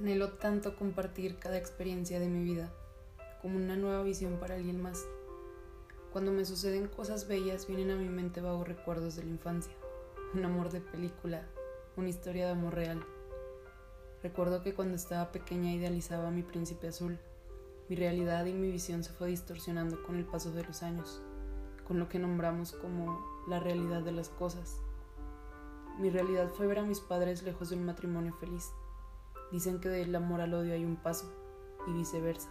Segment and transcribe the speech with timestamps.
[0.00, 2.72] Anhelo tanto compartir cada experiencia de mi vida
[3.42, 5.04] como una nueva visión para alguien más.
[6.10, 9.74] Cuando me suceden cosas bellas vienen a mi mente vagos recuerdos de la infancia,
[10.32, 11.46] un amor de película,
[11.98, 13.04] una historia de amor real.
[14.22, 17.18] Recuerdo que cuando estaba pequeña idealizaba a mi príncipe azul.
[17.90, 21.20] Mi realidad y mi visión se fue distorsionando con el paso de los años,
[21.86, 24.80] con lo que nombramos como la realidad de las cosas.
[25.98, 28.70] Mi realidad fue ver a mis padres lejos de un matrimonio feliz
[29.52, 31.32] Dicen que del amor al odio hay un paso
[31.86, 32.48] y viceversa.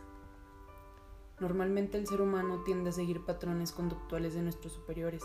[1.40, 5.24] Normalmente el ser humano tiende a seguir patrones conductuales de nuestros superiores,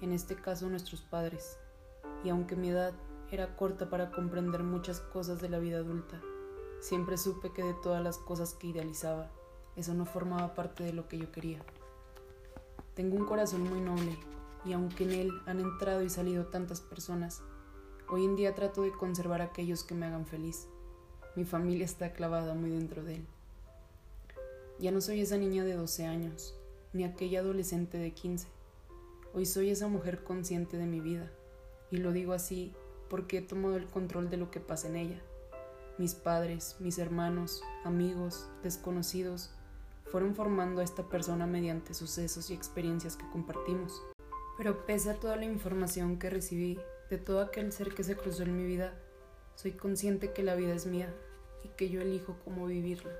[0.00, 1.58] en este caso nuestros padres,
[2.22, 2.94] y aunque mi edad
[3.30, 6.20] era corta para comprender muchas cosas de la vida adulta,
[6.80, 9.30] siempre supe que de todas las cosas que idealizaba,
[9.74, 11.60] eso no formaba parte de lo que yo quería.
[12.94, 14.18] Tengo un corazón muy noble
[14.64, 17.42] y aunque en él han entrado y salido tantas personas,
[18.08, 20.68] hoy en día trato de conservar aquellos que me hagan feliz.
[21.34, 23.26] Mi familia está clavada muy dentro de él.
[24.78, 26.54] Ya no soy esa niña de 12 años,
[26.92, 28.48] ni aquella adolescente de 15.
[29.32, 31.30] Hoy soy esa mujer consciente de mi vida,
[31.90, 32.74] y lo digo así
[33.08, 35.22] porque he tomado el control de lo que pasa en ella.
[35.96, 39.54] Mis padres, mis hermanos, amigos, desconocidos,
[40.10, 44.02] fueron formando a esta persona mediante sucesos y experiencias que compartimos.
[44.58, 48.42] Pero pese a toda la información que recibí de todo aquel ser que se cruzó
[48.42, 48.92] en mi vida,
[49.54, 51.12] soy consciente que la vida es mía
[51.64, 53.12] y que yo elijo cómo vivirla.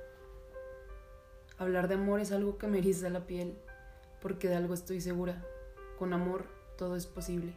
[1.59, 3.57] Hablar de amor es algo que me eriza la piel,
[4.21, 5.45] porque de algo estoy segura.
[5.99, 7.55] Con amor todo es posible.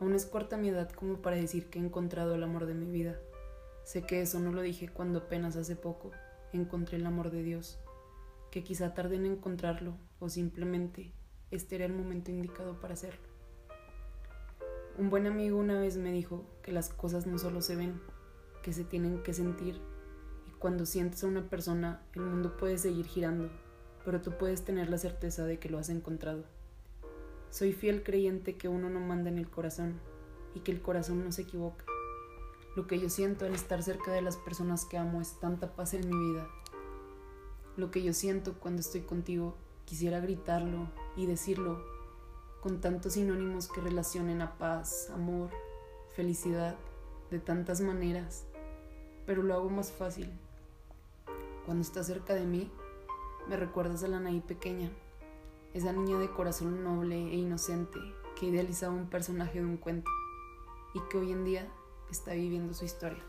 [0.00, 2.90] Aún es corta mi edad como para decir que he encontrado el amor de mi
[2.90, 3.18] vida.
[3.84, 6.10] Sé que eso no lo dije cuando apenas hace poco
[6.52, 7.78] encontré el amor de Dios,
[8.50, 11.12] que quizá tarde en encontrarlo o simplemente
[11.50, 13.29] este era el momento indicado para hacerlo.
[15.00, 17.98] Un buen amigo una vez me dijo que las cosas no solo se ven,
[18.62, 19.80] que se tienen que sentir.
[20.46, 23.48] Y cuando sientes a una persona, el mundo puede seguir girando,
[24.04, 26.44] pero tú puedes tener la certeza de que lo has encontrado.
[27.48, 29.98] Soy fiel creyente que uno no manda en el corazón
[30.54, 31.86] y que el corazón no se equivoca.
[32.76, 35.94] Lo que yo siento al estar cerca de las personas que amo es tanta paz
[35.94, 36.46] en mi vida.
[37.78, 39.56] Lo que yo siento cuando estoy contigo,
[39.86, 41.99] quisiera gritarlo y decirlo
[42.60, 45.50] con tantos sinónimos que relacionen a paz, amor,
[46.14, 46.76] felicidad,
[47.30, 48.46] de tantas maneras,
[49.24, 50.30] pero lo hago más fácil.
[51.64, 52.70] Cuando estás cerca de mí,
[53.48, 54.90] me recuerdas a la Naí pequeña,
[55.72, 57.98] esa niña de corazón noble e inocente
[58.38, 60.10] que idealizaba un personaje de un cuento
[60.94, 61.68] y que hoy en día
[62.10, 63.22] está viviendo su historia.